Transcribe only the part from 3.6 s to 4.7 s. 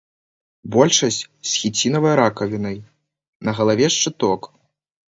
галаве шчыток.